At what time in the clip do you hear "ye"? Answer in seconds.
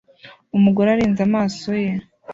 1.81-1.91